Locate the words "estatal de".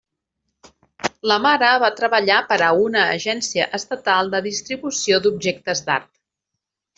3.81-4.41